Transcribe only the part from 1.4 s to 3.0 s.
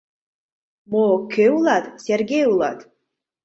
улат, Сергей улат!